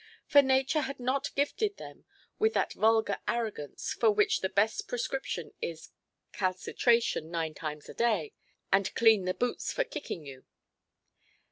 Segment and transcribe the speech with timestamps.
[0.25, 2.05] For nature had not gifted them
[2.39, 5.89] with that vulgar arrogance, for which the best prescription is
[6.33, 8.33] "calcitration nine times a day,
[8.73, 10.45] and clean the boots for kicking you".